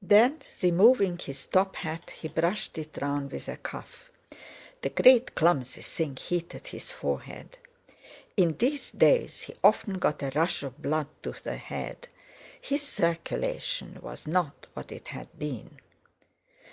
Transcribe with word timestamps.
Then, 0.00 0.42
removing 0.62 1.18
his 1.18 1.44
top 1.46 1.74
hat, 1.74 2.10
he 2.12 2.28
brushed 2.28 2.78
it 2.78 2.98
round 3.02 3.32
with 3.32 3.48
a 3.48 3.56
cuff. 3.56 4.12
The 4.82 4.90
great 4.90 5.34
clumsy 5.34 5.82
thing 5.82 6.14
heated 6.14 6.68
his 6.68 6.92
forehead; 6.92 7.58
in 8.36 8.56
these 8.58 8.92
days 8.92 9.40
he 9.40 9.56
often 9.64 9.94
got 9.98 10.22
a 10.22 10.30
rush 10.36 10.62
of 10.62 10.80
blood 10.80 11.08
to 11.24 11.32
the 11.32 11.56
head—his 11.56 12.82
circulation 12.82 13.98
was 14.02 14.24
not 14.28 14.68
what 14.74 14.92
it 14.92 15.08
had 15.08 15.36
been. 15.36 15.80